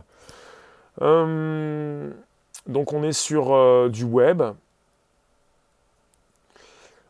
[1.02, 2.10] Euh,
[2.66, 4.42] donc on est sur euh, du web.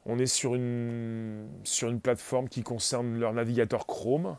[0.06, 4.36] On est sur une, sur une plateforme qui concerne leur navigateur Chrome.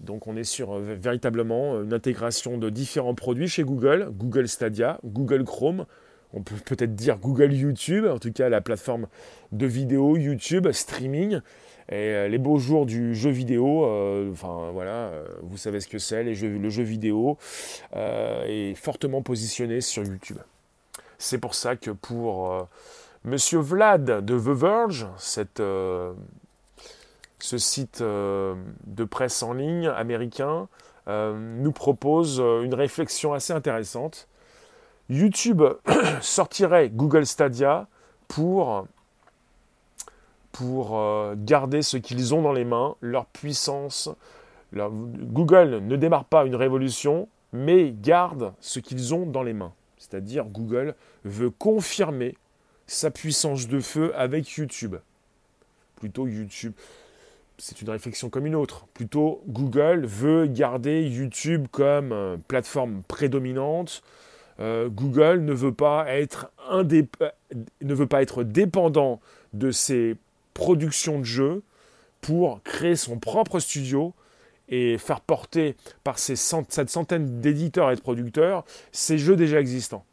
[0.00, 4.98] Donc on est sur euh, véritablement une intégration de différents produits chez Google, Google Stadia,
[5.04, 5.86] Google Chrome,
[6.32, 9.06] on peut peut-être dire Google YouTube, en tout cas la plateforme
[9.52, 11.40] de vidéo YouTube, streaming.
[11.88, 13.84] Et euh, les beaux jours du jeu vidéo,
[14.32, 15.10] enfin voilà,
[15.42, 17.36] vous savez ce que c'est, le jeu vidéo
[17.94, 20.38] est fortement positionné sur YouTube.
[21.22, 22.64] C'est pour ça que pour euh,
[23.24, 25.06] Monsieur Vlad de The Verge,
[25.60, 26.12] euh,
[27.42, 28.54] ce site euh,
[28.86, 30.68] de presse en ligne américain,
[31.08, 34.28] nous propose une réflexion assez intéressante.
[35.10, 35.64] YouTube
[36.20, 37.88] sortirait Google Stadia
[38.28, 38.86] pour,
[40.52, 40.96] pour
[41.34, 44.10] garder ce qu'ils ont dans les mains, leur puissance.
[44.72, 50.44] Google ne démarre pas une révolution, mais garde ce qu'ils ont dans les mains c'est-à-dire
[50.44, 52.36] Google veut confirmer
[52.86, 54.96] sa puissance de feu avec YouTube.
[55.96, 56.72] Plutôt YouTube,
[57.62, 58.86] c'est une réflexion comme une autre.
[58.92, 64.02] Plutôt Google veut garder YouTube comme euh, plateforme prédominante,
[64.60, 69.20] Google ne veut, pas être ne veut pas être dépendant
[69.54, 70.16] de ses
[70.54, 71.62] productions de jeux
[72.20, 74.14] pour créer son propre studio
[74.68, 80.04] et faire porter par cette centaine d'éditeurs et de producteurs ces jeux déjà existants.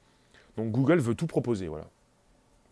[0.58, 1.86] Donc Google veut tout proposer, voilà.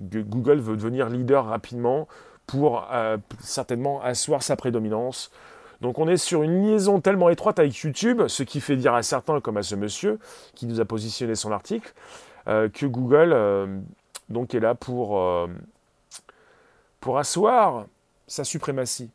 [0.01, 2.07] Google veut devenir leader rapidement
[2.47, 5.29] pour euh, certainement asseoir sa prédominance.
[5.81, 9.03] Donc on est sur une liaison tellement étroite avec YouTube, ce qui fait dire à
[9.03, 10.17] certains, comme à ce monsieur
[10.55, 11.93] qui nous a positionné son article,
[12.47, 13.77] euh, que Google euh,
[14.29, 15.21] donc est là pour,
[17.15, 17.85] asseoir
[18.27, 19.09] sa suprématie.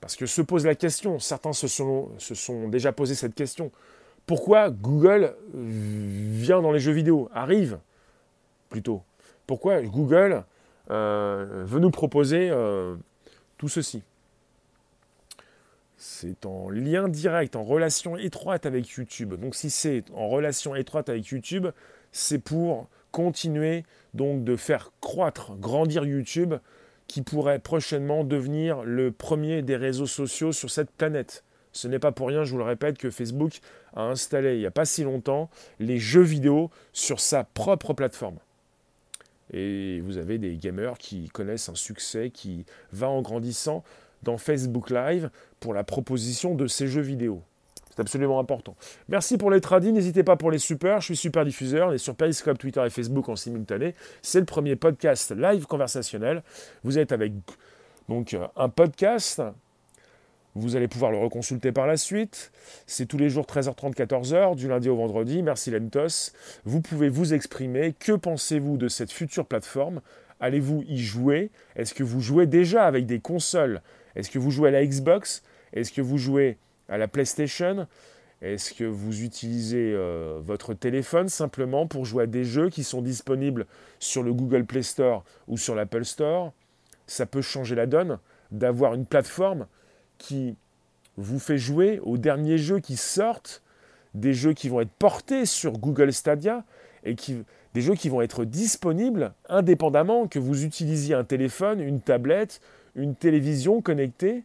[0.00, 3.70] Parce que se pose la question, certains se sont, se sont déjà posé cette question.
[4.26, 7.30] Pourquoi Google vient dans les jeux vidéo?
[7.32, 7.78] Arrive,
[8.68, 9.02] plutôt.
[9.46, 10.44] Pourquoi Google
[10.92, 12.96] veut nous proposer euh,
[13.58, 14.02] tout ceci
[15.98, 19.34] C'est en lien direct, en relation étroite avec YouTube.
[19.34, 21.68] Donc si c'est en relation étroite avec YouTube,
[22.12, 26.54] c'est pour continuer donc de faire croître, grandir YouTube
[27.06, 31.44] qui pourrait prochainement devenir le premier des réseaux sociaux sur cette planète.
[31.72, 33.60] Ce n'est pas pour rien, je vous le répète, que Facebook
[33.94, 38.38] a installé il n'y a pas si longtemps les jeux vidéo sur sa propre plateforme.
[39.52, 43.84] Et vous avez des gamers qui connaissent un succès qui va en grandissant
[44.22, 47.42] dans Facebook Live pour la proposition de ces jeux vidéo.
[47.94, 48.74] C'est absolument important.
[49.08, 49.92] Merci pour les tradis.
[49.92, 51.00] N'hésitez pas pour les super.
[51.00, 51.88] Je suis super diffuseur.
[51.88, 53.94] On est sur Periscope, Twitter et Facebook en simultané.
[54.22, 56.42] C'est le premier podcast live conversationnel.
[56.84, 57.32] Vous êtes avec
[58.08, 59.42] donc euh, un podcast.
[60.54, 62.52] Vous allez pouvoir le reconsulter par la suite.
[62.86, 65.42] C'est tous les jours 13h30, 14h, du lundi au vendredi.
[65.42, 66.32] Merci Lentos.
[66.64, 67.94] Vous pouvez vous exprimer.
[67.98, 70.02] Que pensez-vous de cette future plateforme?
[70.40, 71.50] Allez-vous y jouer?
[71.74, 73.80] Est-ce que vous jouez déjà avec des consoles?
[74.14, 75.42] Est-ce que vous jouez à la Xbox?
[75.72, 76.58] Est-ce que vous jouez
[76.90, 77.86] à la PlayStation?
[78.42, 83.00] Est-ce que vous utilisez euh, votre téléphone simplement pour jouer à des jeux qui sont
[83.00, 83.66] disponibles
[84.00, 86.52] sur le Google Play Store ou sur l'Apple Store?
[87.06, 88.18] Ça peut changer la donne
[88.50, 89.66] d'avoir une plateforme
[90.22, 90.54] qui
[91.18, 93.60] vous fait jouer aux derniers jeux qui sortent,
[94.14, 96.64] des jeux qui vont être portés sur Google Stadia
[97.04, 102.00] et qui, des jeux qui vont être disponibles indépendamment que vous utilisiez un téléphone, une
[102.00, 102.60] tablette,
[102.94, 104.44] une télévision connectée.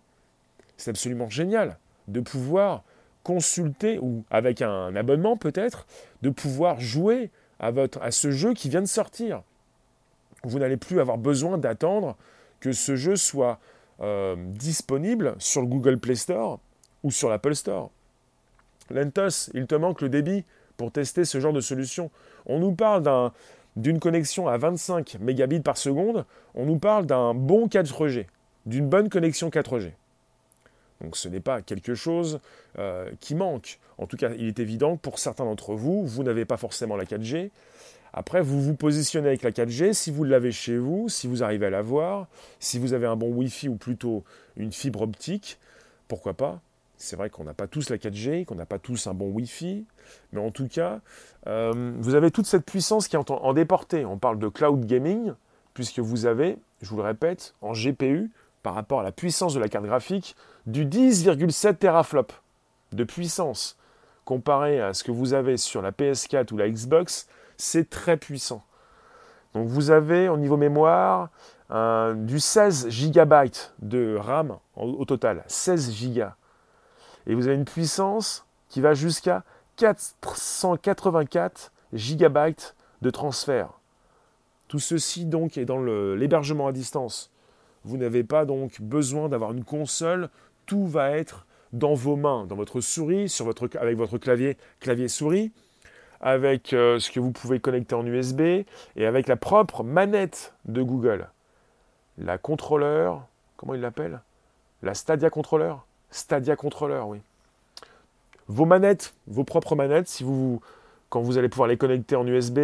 [0.77, 2.83] C'est absolument génial de pouvoir
[3.23, 5.85] consulter, ou avec un abonnement peut-être,
[6.21, 9.43] de pouvoir jouer à, votre, à ce jeu qui vient de sortir.
[10.43, 12.15] Vous n'allez plus avoir besoin d'attendre
[12.61, 13.59] que ce jeu soit
[14.01, 16.59] euh, disponible sur le Google Play Store
[17.03, 17.89] ou sur l'Apple Store.
[18.89, 20.45] Lentos, il te manque le débit
[20.77, 22.11] pour tester ce genre de solution.
[22.45, 23.31] On nous parle
[23.75, 28.25] d'une connexion à 25 mégabits par seconde, on nous parle d'un bon 4G,
[28.65, 29.91] d'une bonne connexion 4G.
[31.01, 32.39] Donc ce n'est pas quelque chose
[32.79, 33.79] euh, qui manque.
[33.97, 36.95] En tout cas, il est évident que pour certains d'entre vous, vous n'avez pas forcément
[36.95, 37.51] la 4G.
[38.17, 41.67] Après, vous vous positionnez avec la 4G, si vous l'avez chez vous, si vous arrivez
[41.67, 42.25] à l'avoir,
[42.59, 44.23] si vous avez un bon Wi-Fi ou plutôt
[44.55, 45.59] une fibre optique,
[46.07, 46.59] pourquoi pas?
[46.97, 49.85] C'est vrai qu'on n'a pas tous la 4G, qu'on n'a pas tous un bon Wi-Fi,
[50.33, 50.99] mais en tout cas,
[51.45, 54.03] euh, vous avez toute cette puissance qui est en, en déportée.
[54.03, 55.33] On parle de cloud gaming,
[55.75, 58.31] puisque vous avez, je vous le répète, en GPU,
[58.63, 62.33] par rapport à la puissance de la carte graphique, du 10,7 teraflops
[62.93, 63.77] de puissance.
[64.25, 67.27] Comparé à ce que vous avez sur la PS4 ou la Xbox,
[67.57, 68.63] c'est très puissant.
[69.53, 71.29] Donc vous avez au niveau mémoire
[71.69, 76.23] du 16 GB de RAM au, total, 16 Go.
[77.25, 79.43] Et vous avez une puissance qui va jusqu'à
[79.75, 82.55] 484 GB
[83.01, 83.69] de transfert.
[84.67, 87.31] Tout ceci donc est dans l'hébergement à distance.
[87.83, 90.29] Vous n'avez pas donc besoin d'avoir une console,
[90.65, 93.33] tout va être dans vos mains, dans votre souris,
[93.79, 95.51] avec votre clavier, clavier souris,
[96.21, 100.81] avec euh, ce que vous pouvez connecter en USB et avec la propre manette de
[100.81, 101.27] Google.
[102.17, 103.25] La contrôleur,
[103.55, 104.21] comment il l'appelle?
[104.81, 105.75] La Stadia Controller
[106.09, 107.19] Stadia Controller, oui.
[108.47, 110.61] Vos manettes, vos propres manettes, si vous,
[111.09, 112.59] quand vous allez pouvoir les connecter en USB,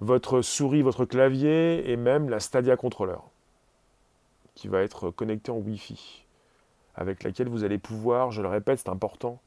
[0.00, 3.18] votre souris, votre clavier et même la Stadia Controller
[4.56, 6.24] qui va être connecté en Wi-Fi,
[6.96, 9.38] avec laquelle vous allez pouvoir, je le répète, c'est important,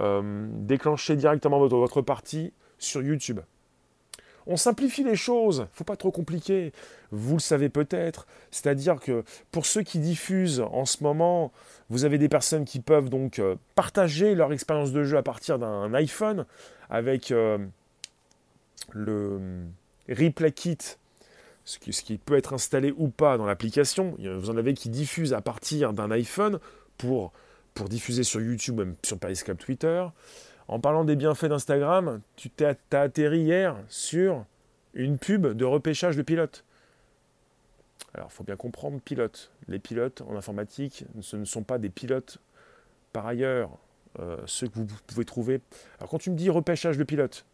[0.00, 3.38] euh, déclencher directement votre, votre partie sur YouTube.
[4.48, 6.72] On simplifie les choses, faut pas trop compliquer.
[7.12, 11.52] Vous le savez peut-être, c'est-à-dire que pour ceux qui diffusent en ce moment,
[11.88, 15.58] vous avez des personnes qui peuvent donc euh, partager leur expérience de jeu à partir
[15.60, 16.46] d'un iPhone
[16.88, 17.58] avec euh,
[18.92, 19.38] le
[20.08, 20.78] Replay Kit
[21.64, 24.16] ce qui, peut être installé ou pas dans l'application.
[24.18, 26.58] Vous en avez qui diffusent à partir d'un iPhone
[26.98, 27.32] pour,
[27.74, 30.04] pour diffuser sur YouTube, même sur Periscope Twitter.
[30.70, 34.44] En parlant des bienfaits d'Instagram, tu t'as atterri hier sur
[34.94, 36.62] une pub de repêchage de pilotes.
[38.14, 39.50] Alors, il faut bien comprendre, pilote.
[39.66, 42.38] Les pilotes en informatique, ce ne sont pas des pilotes
[43.12, 43.70] par ailleurs,
[44.20, 45.60] euh, ceux que vous pouvez trouver.
[45.98, 47.44] Alors, quand tu me dis repêchage de pilotes,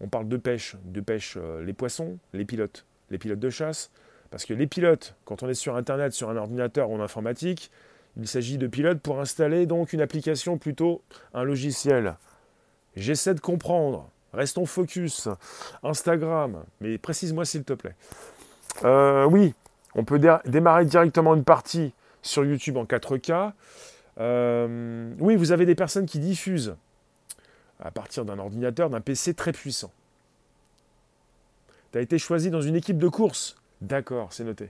[0.00, 3.90] on parle de pêche, de pêche euh, les poissons, les pilotes, les pilotes de chasse.
[4.30, 7.70] Parce que les pilotes, quand on est sur Internet, sur un ordinateur ou en informatique,
[8.16, 11.02] il s'agit de pilotes pour installer donc une application, plutôt
[11.34, 12.16] un logiciel.
[12.96, 14.08] J'essaie de comprendre.
[14.32, 15.28] Restons focus.
[15.82, 17.94] Instagram, mais précise-moi s'il te plaît.
[18.84, 19.54] Euh, oui,
[19.94, 23.52] on peut démarrer directement une partie sur YouTube en 4K.
[24.18, 26.76] Euh, oui, vous avez des personnes qui diffusent
[27.80, 29.90] à partir d'un ordinateur, d'un PC très puissant.
[31.92, 33.56] Tu as été choisi dans une équipe de course.
[33.80, 34.68] D'accord, c'est noté.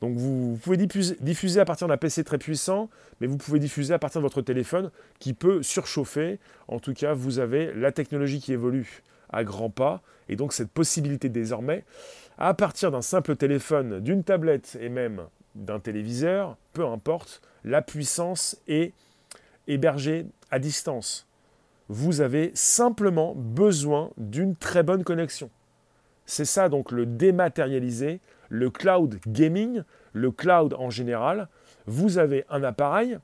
[0.00, 2.88] Donc vous, pouvez diffuser, à partir d'un PC très puissant,
[3.20, 6.38] mais vous pouvez diffuser à partir de votre téléphone qui peut surchauffer.
[6.68, 10.70] En tout cas, vous avez la technologie qui évolue à grands pas, et donc cette
[10.70, 11.84] possibilité désormais,
[12.38, 15.22] à partir d'un simple téléphone, d'une tablette et même
[15.54, 18.92] d'un téléviseur, peu importe, la puissance est
[19.66, 21.26] hébergée à distance.
[21.88, 25.50] Vous avez simplement besoin d'une très bonne connexion.
[26.26, 29.82] C'est ça donc le dématérialisé, le cloud gaming,
[30.12, 31.48] le cloud en général.
[31.86, 33.18] Vous avez un appareil,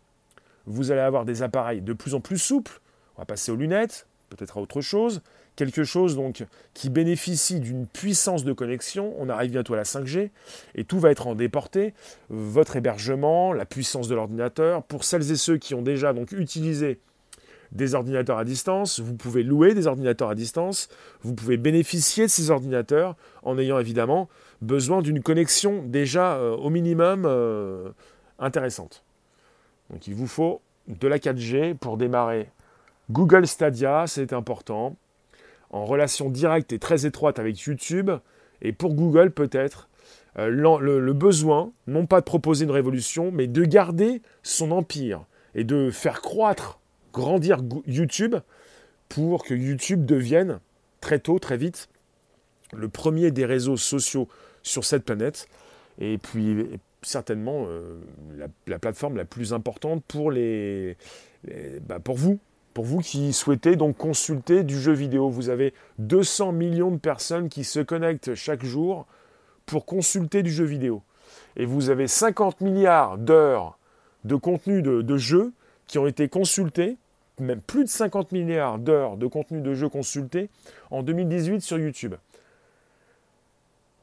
[0.66, 2.80] vous allez avoir des appareils de plus en plus souples,
[3.16, 5.20] on va passer aux lunettes, peut-être à autre chose,
[5.56, 10.30] quelque chose donc qui bénéficie d'une puissance de connexion, on arrive bientôt à la 5G,
[10.74, 11.94] et tout va être en déporté,
[12.30, 16.98] votre hébergement, la puissance de l'ordinateur, pour celles et ceux qui ont déjà utilisé
[17.72, 20.88] des ordinateurs à distance, vous pouvez louer des ordinateurs à distance,
[21.22, 24.28] vous pouvez bénéficier de ces ordinateurs en ayant évidemment
[24.62, 27.90] besoin d'une connexion déjà euh, au minimum euh,
[28.38, 29.04] intéressante.
[29.90, 32.48] Donc il vous faut de la 4G pour démarrer.
[33.10, 34.96] Google Stadia, c'est important,
[35.70, 38.10] en relation directe et très étroite avec YouTube,
[38.62, 39.88] et pour Google peut-être
[40.38, 45.64] euh, le, besoin, non pas de proposer une révolution, mais de garder son empire et
[45.64, 46.78] de faire croître
[47.12, 48.36] grandir YouTube
[49.08, 50.60] pour que YouTube devienne
[51.00, 51.88] très tôt, très vite,
[52.72, 54.28] le premier des réseaux sociaux
[54.62, 55.48] sur cette planète.
[56.00, 56.66] Et puis
[57.02, 58.00] certainement euh,
[58.66, 60.96] la, plateforme la plus importante pour, les,
[61.86, 62.38] bah, pour vous,
[62.74, 65.28] pour vous qui souhaitez donc consulter du jeu vidéo.
[65.28, 69.06] Vous avez 200 millions de personnes qui se connectent chaque jour
[69.66, 71.02] pour consulter du jeu vidéo.
[71.56, 73.78] Et vous avez 50 milliards d'heures
[74.24, 75.52] de contenu de, de jeux
[75.86, 76.96] qui ont été consultés
[77.40, 80.48] même plus de 50 milliards d'heures de contenu de jeux consultés
[80.90, 82.14] en 2018 sur YouTube.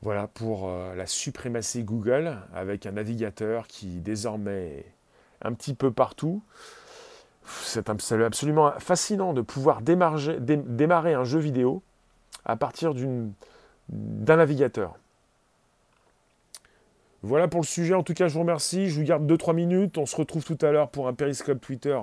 [0.02, 4.86] Voilà pour euh, la suprématie Google avec un navigateur qui désormais est
[5.42, 6.42] un petit peu partout.
[7.64, 11.82] C'est absolument fascinant de pouvoir démarrer un jeu vidéo
[12.46, 12.94] à partir
[13.90, 14.96] d'un navigateur.
[17.22, 17.94] Voilà pour le sujet.
[17.96, 18.90] En tout cas, je vous remercie.
[18.90, 19.98] Je vous garde 2-3 minutes.
[19.98, 22.00] On se retrouve tout à l'heure pour un périscope Twitter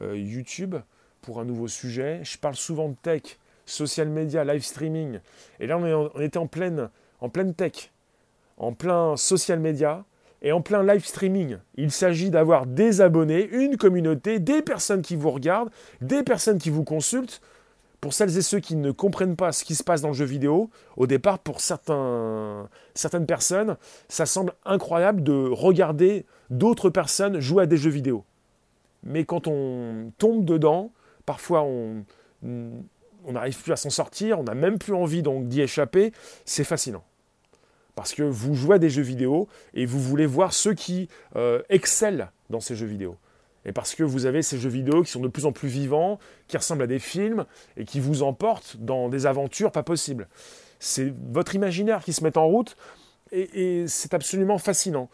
[0.00, 0.76] euh, YouTube
[1.20, 2.20] pour un nouveau sujet.
[2.24, 5.20] Je parle souvent de tech, social media, live streaming.
[5.60, 6.88] Et là, on, était en pleine,
[7.22, 7.90] en pleine tech,
[8.58, 10.04] en plein social media
[10.42, 11.56] et en plein live streaming.
[11.76, 16.70] Il s'agit d'avoir des abonnés, une communauté, des personnes qui vous regardent, des personnes qui
[16.70, 17.40] vous consultent.
[18.00, 20.24] Pour celles et ceux qui ne comprennent pas ce qui se passe dans le jeu
[20.24, 23.76] vidéo, au départ, pour certaines personnes,
[24.08, 28.24] ça semble incroyable de regarder d'autres personnes jouer à des jeux vidéo
[29.02, 30.90] mais quand on tombe dedans,
[31.26, 32.04] parfois on
[33.28, 36.12] n'arrive plus à s'en sortir, on n'a même plus envie d'y échapper,
[36.44, 37.04] c'est fascinant.
[37.94, 41.62] Parce que vous jouez à des jeux vidéo et vous voulez voir ceux qui euh,
[41.68, 43.16] excellent dans ces jeux vidéo.
[43.64, 46.18] Et parce que vous avez ces jeux vidéo qui sont de plus en plus vivants,
[46.48, 47.44] qui ressemblent à des films
[47.76, 50.28] et qui vous emportent dans des aventures pas possibles.
[50.80, 52.76] C'est votre imaginaire qui se met en route
[53.30, 55.08] et, c'est absolument fascinant.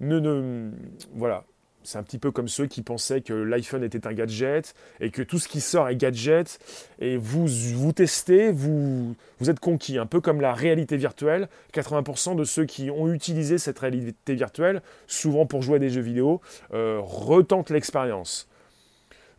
[0.00, 0.70] Ne,
[1.14, 1.44] voilà,
[1.84, 5.22] c'est un petit peu comme ceux qui pensaient que l'iPhone était un gadget et que
[5.22, 6.58] tout ce qui sort est gadget.
[7.00, 9.98] Et vous, vous testez, vous, vous êtes conquis.
[9.98, 11.48] Un peu comme la réalité virtuelle.
[11.74, 16.00] 80% de ceux qui ont utilisé cette réalité virtuelle, souvent pour jouer à des jeux
[16.00, 16.40] vidéo,
[16.72, 18.48] euh, retentent l'expérience.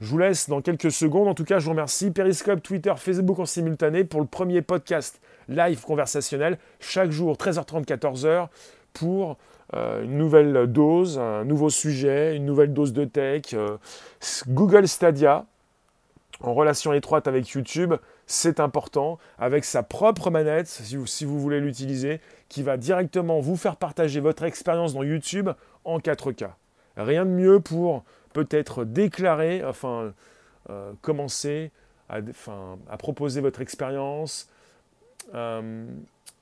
[0.02, 1.30] Je vous laisse dans quelques secondes.
[1.30, 2.12] En tout cas, je vous remercie.
[2.12, 8.48] Periscope, Twitter, Facebook en simultané pour le premier podcast live conversationnel chaque jour, 13h30, 14h,
[8.94, 9.38] pour
[9.74, 13.54] une nouvelle dose, un nouveau sujet, une nouvelle dose de tech.
[13.54, 13.78] Euh,
[14.48, 15.46] Google Stadia,
[16.42, 17.94] en relation étroite avec YouTube,
[18.28, 22.20] c'est important, avec sa propre manette, si vous, si vous voulez l'utiliser,
[22.50, 25.50] qui va directement vous faire partager votre expérience dans YouTube
[25.86, 26.50] en 4K.
[26.98, 28.04] Rien de mieux pour
[28.34, 30.14] peut-être déclarer, enfin
[30.70, 31.72] euh, commencer
[32.10, 32.18] à,
[32.90, 34.48] à proposer votre expérience,
[35.34, 35.86] euh,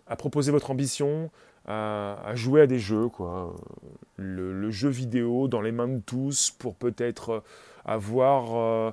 [0.07, 1.29] à proposer votre ambition,
[1.71, 3.55] à, jouer à des jeux, quoi.
[4.17, 7.43] Le, jeu vidéo dans les mains de tous pour peut-être
[7.85, 8.91] avoir euh,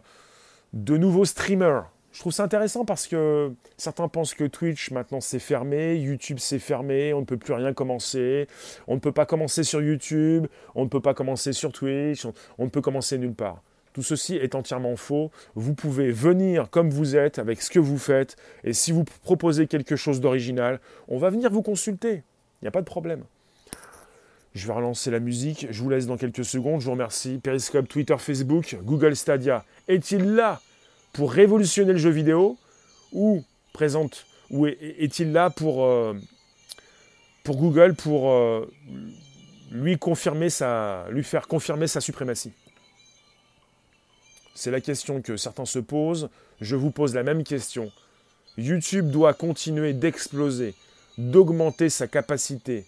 [0.72, 1.90] de nouveaux streamers.
[2.12, 6.58] Je trouve ça intéressant parce que certains pensent que Twitch maintenant c'est fermé, YouTube c'est
[6.58, 8.48] fermé, on ne peut plus rien commencer,
[8.88, 12.26] on ne peut pas commencer sur YouTube, on ne peut pas commencer sur Twitch,
[12.56, 13.62] on ne peut commencer nulle part.
[13.92, 15.30] Tout ceci est entièrement faux.
[15.54, 19.66] Vous pouvez venir comme vous êtes, avec ce que vous faites, et si vous proposez
[19.66, 22.22] quelque chose d'original, on va venir vous consulter.
[22.60, 23.24] Il n'y a pas de problème.
[24.54, 25.66] Je vais relancer la musique.
[25.70, 26.80] Je vous laisse dans quelques secondes.
[26.80, 27.38] Je vous remercie.
[27.42, 29.64] Periscope, Twitter, Facebook, Google Stadia.
[29.86, 30.60] Est-il là
[31.12, 32.58] pour révolutionner le jeu vidéo
[33.12, 36.14] ou présente ou est-il là pour, euh,
[37.46, 38.70] Google pour euh,
[39.70, 42.52] lui confirmer sa, lui faire confirmer sa suprématie?
[44.54, 46.30] C'est la question que certains se posent.
[46.60, 47.92] Je vous pose la même question.
[48.56, 50.74] YouTube doit continuer d'exploser
[51.18, 52.86] d'augmenter sa capacité.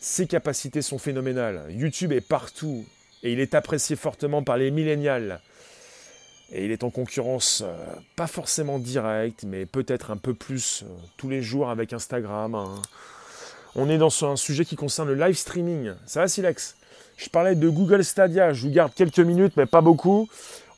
[0.00, 1.66] Ses capacités sont phénoménales.
[1.70, 2.86] YouTube est partout
[3.22, 5.40] et il est apprécié fortement par les millénials.
[6.52, 7.76] Et il est en concurrence, euh,
[8.14, 12.54] pas forcément directe, mais peut-être un peu plus euh, tous les jours avec Instagram.
[12.54, 12.82] Hein.
[13.74, 15.92] On est dans un sujet qui concerne le live streaming.
[16.06, 16.76] Ça va, Silex?
[17.16, 18.52] Je parlais de Google Stadia.
[18.52, 20.28] Je vous garde quelques minutes, mais pas beaucoup.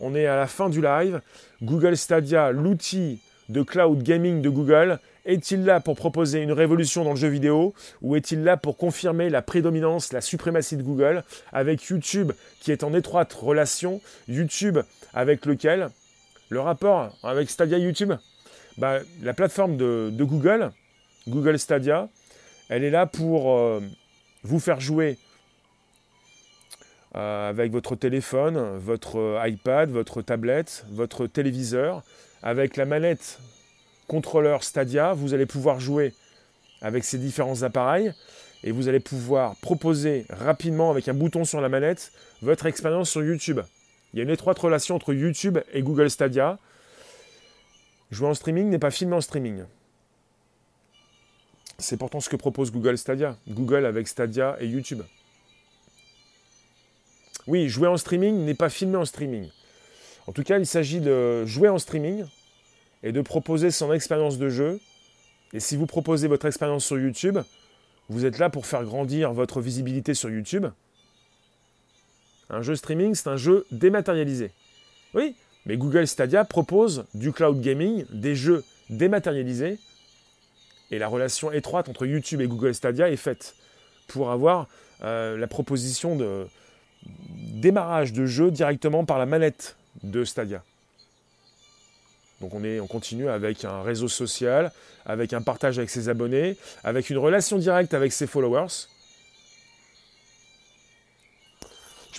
[0.00, 1.20] On est à la fin du live.
[1.62, 7.10] Google Stadia, l'outil de cloud gaming de Google, est-il là pour proposer une révolution dans
[7.10, 11.22] le jeu vidéo ou est-il là pour confirmer la prédominance, la suprématie de Google
[11.52, 14.78] avec YouTube qui est en étroite relation, YouTube
[15.12, 15.90] avec lequel?
[16.48, 18.14] Le rapport avec Stadia YouTube,
[18.78, 20.70] bah, la plateforme de, Google,
[21.28, 22.08] Google Stadia,
[22.70, 23.82] elle est là pour euh,
[24.44, 25.18] vous faire jouer
[27.16, 32.02] euh, avec votre téléphone, votre euh, iPad, votre tablette, votre téléviseur,
[32.42, 33.38] avec la manette
[34.09, 36.12] contrôleur Stadia, vous allez pouvoir jouer
[36.80, 38.12] avec ces différents appareils
[38.64, 42.11] et vous allez pouvoir proposer rapidement avec un bouton sur la manette
[42.42, 43.61] votre expérience sur YouTube.
[44.12, 46.59] Il y a une étroite relation entre YouTube et Google Stadia.
[48.11, 49.64] Jouer en streaming n'est pas filmer en streaming.
[51.78, 53.36] C'est pourtant ce que propose Google Stadia.
[53.48, 55.02] Google avec Stadia et YouTube.
[57.46, 59.48] Oui, jouer en streaming n'est pas filmer en streaming.
[60.26, 62.24] En tout cas, il s'agit de jouer en streaming
[63.03, 64.80] et de proposer son expérience de jeu.
[65.53, 67.38] Et si vous proposez votre expérience sur YouTube,
[68.09, 70.66] vous êtes là pour faire grandir votre visibilité sur YouTube.
[72.51, 74.51] Un jeu streaming, c'est un jeu dématérialisé.
[75.14, 75.36] Oui,
[75.66, 79.78] mais Google Stadia propose du cloud gaming, des jeux dématérialisés.
[80.90, 83.55] Et la relation étroite entre YouTube et Google Stadia est faite
[84.07, 84.66] pour avoir
[85.03, 86.46] euh, la proposition de
[87.05, 90.62] démarrage de jeu directement par la manette de Stadia.
[92.41, 94.72] Donc on, est, on continue avec un réseau social,
[95.05, 98.86] avec un partage avec ses abonnés, avec une relation directe avec ses followers.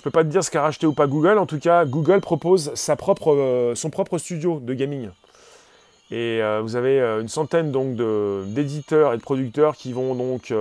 [0.00, 1.36] ne peux pas te dire ce qu'a racheté ou pas Google.
[1.36, 5.10] En tout cas, Google propose euh, son propre studio de gaming.
[6.10, 7.70] Et euh, vous avez euh, une centaine
[8.54, 10.54] d'éditeurs et de producteurs qui vont donc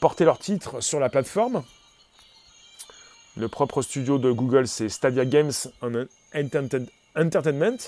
[0.00, 1.64] porter leurs titres sur la plateforme.
[3.36, 5.50] Le propre studio de Google, c'est Stadia Games
[6.32, 6.86] Entertainment.
[7.16, 7.78] Entertainment.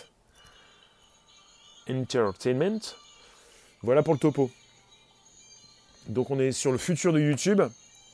[3.83, 4.51] Voilà pour le topo.
[6.09, 7.63] Donc on est sur le futur de YouTube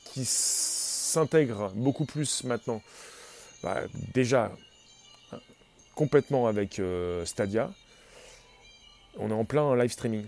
[0.05, 2.81] qui s'intègre beaucoup plus maintenant.
[3.61, 3.81] Bah,
[4.13, 4.51] déjà
[5.95, 7.71] complètement avec euh, Stadia.
[9.17, 10.25] On est en plein live streaming.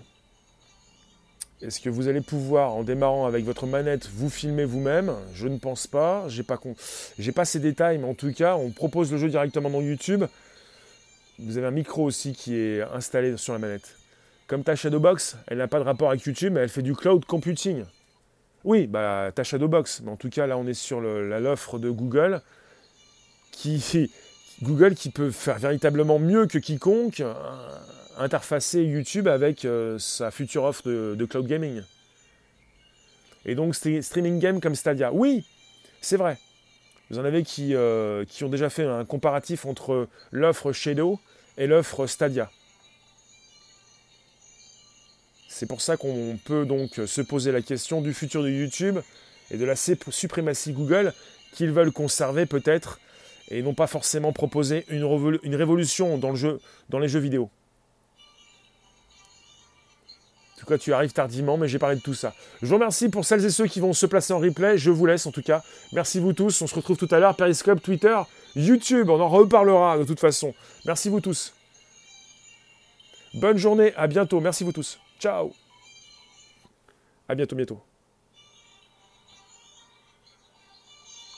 [1.62, 5.16] Est-ce que vous allez pouvoir, en démarrant avec votre manette, vous filmer vous-même?
[5.34, 6.26] Je ne pense pas.
[6.28, 6.60] J'ai pas,
[7.18, 10.26] j'ai pas ces détails, mais en tout cas, on propose le jeu directement dans YouTube.
[11.40, 13.96] Vous avez un micro aussi qui est installé sur la manette.
[14.48, 17.26] Comme ta Shadowbox, elle n'a pas de rapport avec YouTube, mais elle fait du cloud
[17.26, 17.84] computing.
[18.64, 22.42] Oui, bah ta Shadowbox, mais en tout cas là on est sur l'offre de Google
[23.52, 24.10] qui
[24.62, 27.22] Google qui peut faire véritablement mieux que quiconque
[28.18, 31.82] interfacer YouTube avec euh, sa future offre de, cloud gaming.
[33.46, 35.12] Et donc streaming game comme Stadia.
[35.14, 35.46] Oui,
[36.02, 36.38] c'est vrai.
[37.10, 41.20] Vous en avez qui, euh, qui ont déjà fait un comparatif entre l'offre Shadow
[41.58, 42.50] et l'offre Stadia.
[45.48, 49.00] C'est pour ça qu'on peut donc se poser la question du futur de YouTube
[49.52, 51.14] et de la suprématie Google
[51.54, 53.00] qu'ils veulent conserver peut-être
[53.50, 55.06] et non pas forcément proposer une,
[55.56, 57.50] révolution dans les jeux vidéo.
[60.56, 62.34] En tout cas, tu arrives tardivement, mais j'ai parlé de tout ça.
[62.62, 64.78] Je vous remercie pour celles et ceux qui vont se placer en replay.
[64.78, 65.62] Je vous laisse en tout cas.
[65.92, 66.62] Merci vous tous.
[66.62, 67.36] On se retrouve tout à l'heure.
[67.36, 68.18] Periscope, Twitter,
[68.56, 69.10] YouTube.
[69.10, 70.54] On en reparlera de toute façon.
[70.86, 71.54] Merci vous tous.
[73.34, 73.94] Bonne journée.
[73.98, 74.40] À bientôt.
[74.40, 74.98] Merci vous tous.
[75.20, 75.52] Ciao.
[77.28, 77.95] À bientôt, bientôt.